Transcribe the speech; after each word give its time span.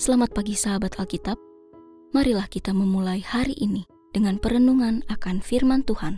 Selamat 0.00 0.32
pagi 0.32 0.56
sahabat 0.56 0.96
Alkitab. 0.96 1.36
Marilah 2.16 2.48
kita 2.48 2.72
memulai 2.72 3.20
hari 3.20 3.52
ini 3.60 3.84
dengan 4.16 4.40
perenungan 4.40 5.04
akan 5.12 5.44
firman 5.44 5.84
Tuhan. 5.84 6.16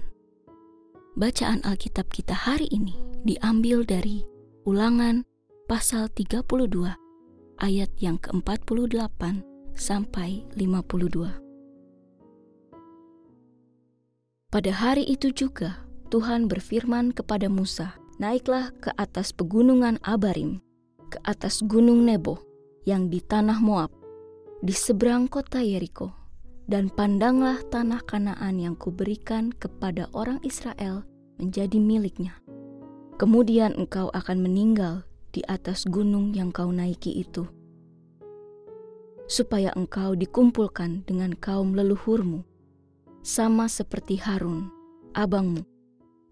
Bacaan 1.19 1.67
Alkitab 1.67 2.07
kita 2.15 2.31
hari 2.31 2.71
ini 2.71 2.95
diambil 3.27 3.83
dari 3.83 4.23
Ulangan 4.71 5.27
pasal 5.67 6.07
32 6.15 6.47
ayat 7.59 7.91
yang 7.99 8.23
ke-48 8.23 9.43
sampai 9.75 10.47
52. 10.55 11.43
Pada 14.47 14.71
hari 14.79 15.11
itu 15.11 15.35
juga 15.35 15.83
Tuhan 16.15 16.47
berfirman 16.47 17.11
kepada 17.11 17.51
Musa, 17.51 17.99
"Naiklah 18.23 18.71
ke 18.79 18.95
atas 18.95 19.35
pegunungan 19.35 19.99
Abarim, 20.07 20.63
ke 21.11 21.19
atas 21.27 21.67
gunung 21.67 22.07
Nebo." 22.07 22.52
Yang 22.83 23.07
di 23.07 23.23
tanah 23.23 23.63
Moab, 23.63 23.95
di 24.63 24.75
seberang 24.75 25.30
kota 25.30 25.63
Yeriko, 25.63 26.11
dan 26.66 26.91
pandanglah 26.91 27.63
tanah 27.71 28.02
Kanaan 28.02 28.59
yang 28.59 28.74
kuberikan 28.74 29.55
kepada 29.55 30.11
orang 30.15 30.43
Israel 30.43 31.07
menjadi 31.39 31.79
miliknya. 31.79 32.39
Kemudian 33.19 33.79
engkau 33.79 34.11
akan 34.11 34.43
meninggal 34.43 35.07
di 35.30 35.47
atas 35.47 35.87
gunung 35.87 36.35
yang 36.35 36.51
kau 36.51 36.74
naiki 36.74 37.23
itu, 37.23 37.47
supaya 39.30 39.71
engkau 39.79 40.19
dikumpulkan 40.19 41.07
dengan 41.07 41.33
kaum 41.39 41.79
leluhurmu, 41.79 42.43
sama 43.23 43.71
seperti 43.71 44.19
Harun, 44.19 44.69
abangmu, 45.15 45.63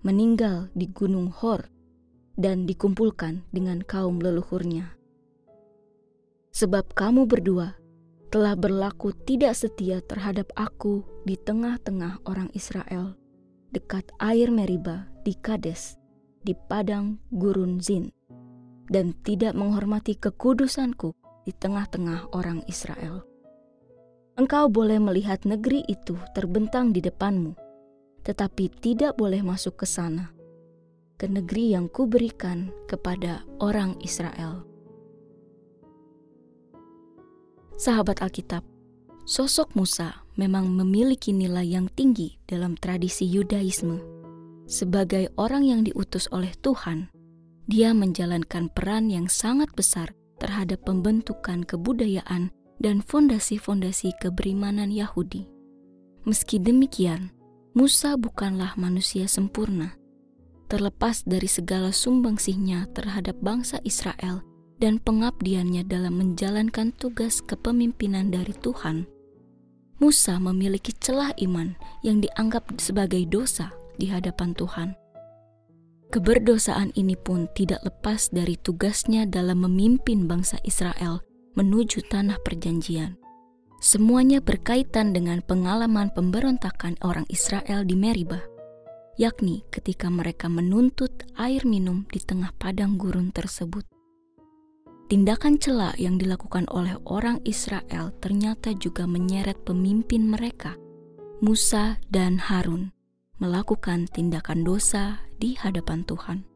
meninggal 0.03 0.67
di 0.75 0.91
gunung 0.91 1.31
Hor 1.31 1.70
dan 2.35 2.67
dikumpulkan 2.67 3.47
dengan 3.55 3.85
kaum 3.87 4.19
leluhurnya 4.19 5.00
sebab 6.51 6.95
kamu 6.95 7.27
berdua 7.27 7.81
telah 8.31 8.55
berlaku 8.55 9.11
tidak 9.27 9.59
setia 9.59 9.98
terhadap 10.06 10.55
aku 10.55 11.03
di 11.27 11.34
tengah-tengah 11.34 12.23
orang 12.31 12.47
Israel, 12.55 13.19
dekat 13.75 14.07
air 14.23 14.55
Meriba 14.55 15.11
di 15.27 15.34
Kades, 15.34 15.98
di 16.47 16.55
padang 16.55 17.19
gurun 17.34 17.83
Zin, 17.83 18.15
dan 18.87 19.19
tidak 19.27 19.59
menghormati 19.59 20.15
kekudusanku 20.15 21.11
di 21.42 21.53
tengah-tengah 21.59 22.31
orang 22.31 22.62
Israel. 22.70 23.27
Engkau 24.39 24.70
boleh 24.70 25.03
melihat 25.03 25.42
negeri 25.42 25.83
itu 25.91 26.14
terbentang 26.31 26.95
di 26.95 27.03
depanmu, 27.03 27.59
tetapi 28.23 28.70
tidak 28.79 29.19
boleh 29.19 29.42
masuk 29.42 29.83
ke 29.83 29.87
sana, 29.91 30.31
ke 31.19 31.27
negeri 31.27 31.75
yang 31.75 31.91
kuberikan 31.91 32.70
kepada 32.87 33.42
orang 33.59 33.98
Israel. 34.07 34.70
Sahabat 37.81 38.20
Alkitab, 38.20 38.61
sosok 39.25 39.73
Musa 39.73 40.20
memang 40.36 40.68
memiliki 40.68 41.33
nilai 41.33 41.64
yang 41.64 41.89
tinggi 41.89 42.36
dalam 42.45 42.77
tradisi 42.77 43.24
Yudaisme. 43.24 44.05
Sebagai 44.68 45.33
orang 45.41 45.64
yang 45.64 45.80
diutus 45.89 46.29
oleh 46.29 46.52
Tuhan, 46.61 47.08
dia 47.64 47.96
menjalankan 47.96 48.68
peran 48.68 49.08
yang 49.08 49.33
sangat 49.33 49.73
besar 49.73 50.13
terhadap 50.36 50.85
pembentukan 50.85 51.64
kebudayaan 51.64 52.52
dan 52.85 53.01
fondasi-fondasi 53.01 54.12
keberimanan 54.20 54.92
Yahudi. 54.92 55.48
Meski 56.29 56.61
demikian, 56.61 57.33
Musa 57.73 58.20
bukanlah 58.20 58.77
manusia 58.77 59.24
sempurna. 59.24 59.97
Terlepas 60.68 61.24
dari 61.24 61.48
segala 61.48 61.97
sumbangsihnya 61.97 62.92
terhadap 62.92 63.41
bangsa 63.41 63.80
Israel 63.89 64.45
dan 64.80 64.96
pengabdiannya 64.98 65.85
dalam 65.85 66.17
menjalankan 66.17 66.96
tugas 66.96 67.45
kepemimpinan 67.45 68.33
dari 68.33 68.57
Tuhan, 68.57 69.05
Musa 70.01 70.41
memiliki 70.41 70.96
celah 70.96 71.36
iman 71.45 71.77
yang 72.01 72.24
dianggap 72.24 72.73
sebagai 72.80 73.20
dosa 73.29 73.68
di 74.01 74.08
hadapan 74.08 74.57
Tuhan. 74.57 74.96
Keberdosaan 76.08 76.96
ini 76.96 77.14
pun 77.14 77.46
tidak 77.52 77.85
lepas 77.85 78.33
dari 78.33 78.57
tugasnya 78.57 79.29
dalam 79.29 79.63
memimpin 79.63 80.24
bangsa 80.24 80.57
Israel 80.64 81.20
menuju 81.52 82.08
tanah 82.08 82.41
perjanjian. 82.41 83.20
Semuanya 83.85 84.41
berkaitan 84.41 85.12
dengan 85.12 85.45
pengalaman 85.45 86.08
pemberontakan 86.17 86.97
orang 87.05 87.29
Israel 87.29 87.85
di 87.85 87.97
Meriba, 87.97 88.41
yakni 89.20 89.68
ketika 89.68 90.08
mereka 90.08 90.48
menuntut 90.48 91.12
air 91.36 91.68
minum 91.68 92.08
di 92.08 92.24
tengah 92.24 92.57
padang 92.57 92.97
gurun 92.97 93.29
tersebut. 93.36 93.89
Tindakan 95.11 95.59
celak 95.59 95.98
yang 95.98 96.23
dilakukan 96.23 96.71
oleh 96.71 96.95
orang 97.03 97.43
Israel 97.43 98.15
ternyata 98.23 98.71
juga 98.79 99.11
menyeret 99.11 99.59
pemimpin 99.67 100.23
mereka, 100.23 100.79
Musa 101.43 101.98
dan 102.15 102.39
Harun, 102.39 102.95
melakukan 103.43 104.07
tindakan 104.07 104.63
dosa 104.63 105.19
di 105.43 105.59
hadapan 105.59 106.07
Tuhan. 106.07 106.47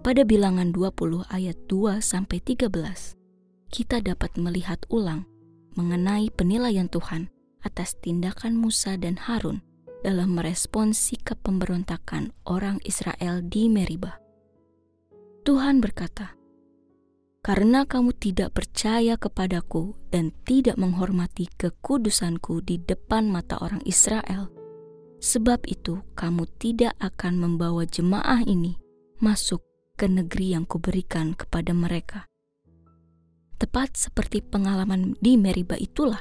Pada 0.00 0.24
bilangan 0.24 0.72
20 0.72 1.28
ayat 1.28 1.60
2 1.68 2.00
sampai 2.00 2.40
13, 2.40 2.72
kita 3.68 4.00
dapat 4.00 4.32
melihat 4.40 4.80
ulang 4.88 5.28
mengenai 5.76 6.32
penilaian 6.32 6.88
Tuhan 6.88 7.28
atas 7.60 8.00
tindakan 8.00 8.56
Musa 8.56 8.96
dan 8.96 9.20
Harun 9.20 9.60
dalam 10.00 10.32
merespons 10.32 10.96
sikap 10.96 11.36
pemberontakan 11.44 12.32
orang 12.48 12.80
Israel 12.88 13.44
di 13.44 13.68
Meribah. 13.68 14.16
Tuhan 15.44 15.84
berkata, 15.84 16.37
karena 17.48 17.88
kamu 17.88 18.12
tidak 18.12 18.60
percaya 18.60 19.16
kepadaku 19.16 19.96
dan 20.12 20.36
tidak 20.44 20.76
menghormati 20.76 21.48
kekudusanku 21.56 22.60
di 22.60 22.76
depan 22.76 23.32
mata 23.32 23.56
orang 23.64 23.80
Israel. 23.88 24.52
Sebab 25.24 25.64
itu, 25.64 26.04
kamu 26.12 26.44
tidak 26.60 26.92
akan 27.00 27.40
membawa 27.40 27.88
jemaah 27.88 28.44
ini 28.44 28.76
masuk 29.24 29.64
ke 29.96 30.04
negeri 30.04 30.60
yang 30.60 30.68
kuberikan 30.68 31.32
kepada 31.32 31.72
mereka. 31.72 32.28
Tepat 33.56 33.96
seperti 33.96 34.44
pengalaman 34.44 35.16
di 35.24 35.40
Meriba 35.40 35.80
itulah, 35.80 36.20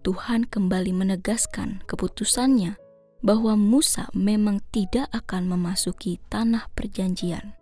Tuhan 0.00 0.48
kembali 0.48 0.96
menegaskan 0.96 1.84
keputusannya 1.84 2.80
bahwa 3.20 3.60
Musa 3.60 4.08
memang 4.16 4.64
tidak 4.72 5.04
akan 5.12 5.52
memasuki 5.52 6.16
tanah 6.32 6.72
perjanjian. 6.72 7.60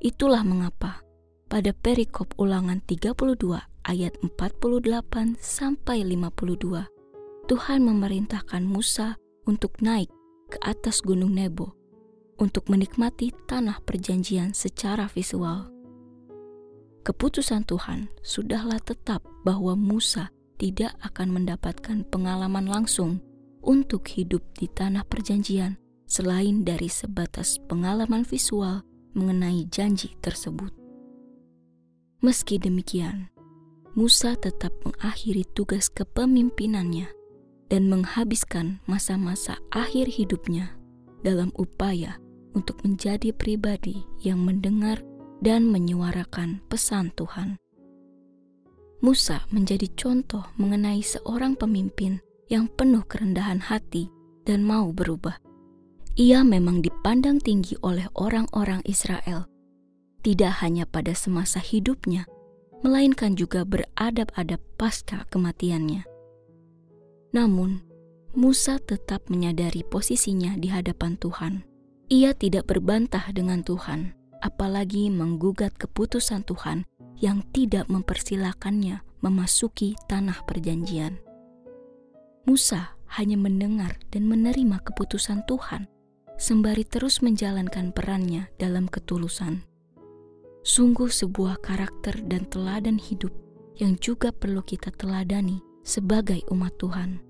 Itulah 0.00 0.40
mengapa 0.48 1.04
pada 1.48 1.72
perikop 1.72 2.36
ulangan 2.36 2.84
32 2.84 3.40
ayat 3.88 4.12
48 4.20 5.40
sampai 5.40 6.04
52, 6.04 7.48
Tuhan 7.48 7.80
memerintahkan 7.80 8.62
Musa 8.68 9.16
untuk 9.48 9.80
naik 9.80 10.12
ke 10.52 10.60
atas 10.60 11.00
gunung 11.00 11.32
Nebo 11.32 11.72
untuk 12.36 12.68
menikmati 12.68 13.32
tanah 13.48 13.80
perjanjian 13.82 14.52
secara 14.52 15.08
visual. 15.08 15.72
Keputusan 17.02 17.64
Tuhan 17.64 18.12
sudahlah 18.20 18.78
tetap 18.84 19.24
bahwa 19.42 19.72
Musa 19.72 20.28
tidak 20.60 20.92
akan 21.00 21.32
mendapatkan 21.40 22.04
pengalaman 22.12 22.68
langsung 22.68 23.24
untuk 23.64 24.04
hidup 24.12 24.44
di 24.52 24.68
tanah 24.68 25.08
perjanjian 25.08 25.80
selain 26.04 26.68
dari 26.68 26.92
sebatas 26.92 27.56
pengalaman 27.64 28.28
visual 28.28 28.84
mengenai 29.16 29.64
janji 29.72 30.12
tersebut. 30.20 30.87
Meski 32.18 32.58
demikian, 32.58 33.30
Musa 33.94 34.34
tetap 34.34 34.74
mengakhiri 34.82 35.46
tugas 35.54 35.86
kepemimpinannya 35.86 37.06
dan 37.70 37.86
menghabiskan 37.86 38.82
masa-masa 38.90 39.62
akhir 39.70 40.10
hidupnya 40.10 40.74
dalam 41.22 41.54
upaya 41.54 42.18
untuk 42.58 42.82
menjadi 42.82 43.30
pribadi 43.30 44.02
yang 44.18 44.42
mendengar 44.42 44.98
dan 45.46 45.70
menyuarakan 45.70 46.58
pesan 46.66 47.14
Tuhan. 47.14 47.54
Musa 48.98 49.46
menjadi 49.54 49.86
contoh 49.94 50.42
mengenai 50.58 50.98
seorang 51.06 51.54
pemimpin 51.54 52.18
yang 52.50 52.66
penuh 52.66 53.06
kerendahan 53.06 53.62
hati 53.62 54.10
dan 54.42 54.66
mau 54.66 54.90
berubah. 54.90 55.38
Ia 56.18 56.42
memang 56.42 56.82
dipandang 56.82 57.38
tinggi 57.38 57.78
oleh 57.78 58.10
orang-orang 58.18 58.82
Israel 58.90 59.46
tidak 60.22 60.60
hanya 60.64 60.84
pada 60.84 61.14
semasa 61.14 61.62
hidupnya, 61.62 62.26
melainkan 62.82 63.34
juga 63.34 63.66
beradab-adab 63.66 64.62
pasca 64.78 65.26
kematiannya. 65.30 66.06
Namun, 67.34 67.82
Musa 68.38 68.78
tetap 68.78 69.26
menyadari 69.32 69.82
posisinya 69.82 70.54
di 70.60 70.68
hadapan 70.70 71.16
Tuhan. 71.18 71.64
Ia 72.08 72.36
tidak 72.36 72.70
berbantah 72.70 73.24
dengan 73.34 73.64
Tuhan, 73.64 74.14
apalagi 74.40 75.10
menggugat 75.12 75.76
keputusan 75.76 76.46
Tuhan 76.46 76.88
yang 77.18 77.42
tidak 77.50 77.90
mempersilahkannya 77.90 79.02
memasuki 79.20 79.98
tanah 80.06 80.46
perjanjian. 80.46 81.18
Musa 82.48 82.96
hanya 83.18 83.36
mendengar 83.36 84.00
dan 84.08 84.24
menerima 84.24 84.80
keputusan 84.86 85.44
Tuhan, 85.44 85.84
sembari 86.40 86.86
terus 86.86 87.20
menjalankan 87.20 87.92
perannya 87.92 88.48
dalam 88.56 88.88
ketulusan. 88.88 89.67
Sungguh 90.68 91.08
sebuah 91.08 91.64
karakter 91.64 92.20
dan 92.28 92.44
teladan 92.44 93.00
hidup 93.00 93.32
yang 93.80 93.96
juga 94.04 94.28
perlu 94.28 94.60
kita 94.60 94.92
teladani 94.92 95.64
sebagai 95.80 96.44
umat 96.52 96.76
Tuhan. 96.76 97.24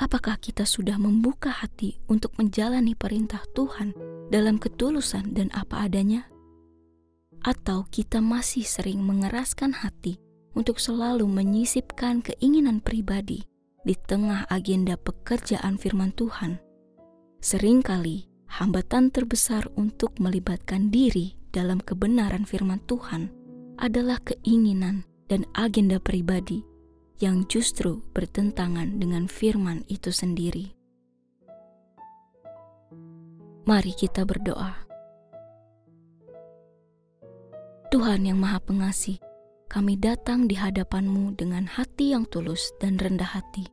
Apakah 0.00 0.40
kita 0.40 0.64
sudah 0.64 0.96
membuka 0.96 1.52
hati 1.52 2.00
untuk 2.08 2.32
menjalani 2.40 2.96
perintah 2.96 3.44
Tuhan 3.52 3.92
dalam 4.32 4.56
ketulusan 4.56 5.36
dan 5.36 5.52
apa 5.52 5.84
adanya? 5.84 6.24
Atau 7.44 7.84
kita 7.92 8.24
masih 8.24 8.64
sering 8.64 9.04
mengeraskan 9.04 9.76
hati 9.84 10.16
untuk 10.56 10.80
selalu 10.80 11.28
menyisipkan 11.28 12.24
keinginan 12.24 12.80
pribadi 12.80 13.44
di 13.84 13.92
tengah 13.92 14.48
agenda 14.48 14.96
pekerjaan 14.96 15.76
firman 15.76 16.16
Tuhan? 16.16 16.64
Seringkali 17.44 18.24
hambatan 18.56 19.12
terbesar 19.12 19.68
untuk 19.76 20.16
melibatkan 20.16 20.88
diri 20.88 21.36
dalam 21.56 21.80
kebenaran 21.80 22.44
firman 22.44 22.84
Tuhan 22.84 23.32
adalah 23.80 24.20
keinginan 24.20 25.08
dan 25.32 25.48
agenda 25.56 25.96
pribadi 25.96 26.60
yang 27.16 27.48
justru 27.48 28.04
bertentangan 28.12 29.00
dengan 29.00 29.24
firman 29.24 29.80
itu 29.88 30.12
sendiri. 30.12 30.76
Mari 33.64 33.96
kita 33.96 34.28
berdoa. 34.28 34.84
Tuhan 37.88 38.28
yang 38.28 38.36
Maha 38.36 38.60
Pengasih, 38.60 39.16
kami 39.72 39.96
datang 39.96 40.44
di 40.44 40.60
hadapan-Mu 40.60 41.40
dengan 41.40 41.64
hati 41.64 42.12
yang 42.12 42.28
tulus 42.28 42.68
dan 42.76 43.00
rendah 43.00 43.32
hati. 43.32 43.64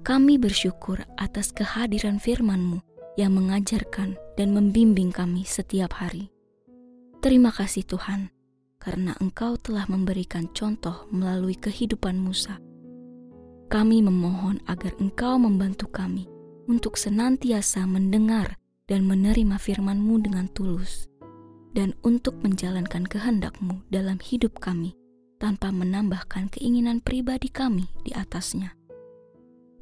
Kami 0.00 0.40
bersyukur 0.40 1.04
atas 1.20 1.52
kehadiran 1.52 2.16
firman-Mu 2.16 2.80
yang 3.20 3.36
mengajarkan 3.36 4.16
dan 4.40 4.48
membimbing 4.56 5.12
kami 5.12 5.44
setiap 5.44 5.92
hari. 6.00 6.32
Terima 7.24 7.50
kasih 7.50 7.82
Tuhan, 7.88 8.30
karena 8.78 9.16
Engkau 9.18 9.58
telah 9.58 9.88
memberikan 9.90 10.46
contoh 10.52 11.08
melalui 11.10 11.58
kehidupan 11.58 12.20
Musa. 12.20 12.60
Kami 13.66 13.98
memohon 14.04 14.62
agar 14.70 14.94
Engkau 15.02 15.40
membantu 15.40 15.90
kami 15.90 16.30
untuk 16.70 16.94
senantiasa 16.94 17.82
mendengar 17.88 18.54
dan 18.86 19.02
menerima 19.02 19.58
firman-Mu 19.58 20.22
dengan 20.22 20.46
tulus, 20.54 21.10
dan 21.74 21.96
untuk 22.06 22.38
menjalankan 22.46 23.02
kehendak-Mu 23.08 23.90
dalam 23.90 24.22
hidup 24.22 24.62
kami 24.62 24.94
tanpa 25.42 25.74
menambahkan 25.74 26.48
keinginan 26.54 27.02
pribadi 27.02 27.50
kami 27.50 27.90
di 28.06 28.14
atasnya. 28.14 28.72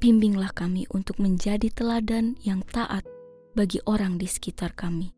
Bimbinglah 0.01 0.53
kami 0.53 0.89
untuk 0.93 1.21
menjadi 1.21 1.69
teladan 1.73 2.37
yang 2.45 2.65
taat 2.67 3.05
bagi 3.53 3.79
orang 3.87 4.19
di 4.19 4.27
sekitar 4.29 4.75
kami, 4.75 5.15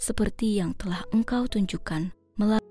seperti 0.00 0.56
yang 0.56 0.72
telah 0.80 1.04
Engkau 1.12 1.44
tunjukkan 1.44 2.16
melalui 2.40 2.69